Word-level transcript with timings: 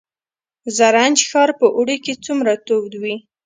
زرنج 0.75 1.17
ښار 1.29 1.49
په 1.59 1.67
اوړي 1.77 1.97
کې 2.03 2.13
څومره 2.25 2.51
تود 2.67 2.91
وي؟ 3.01 3.15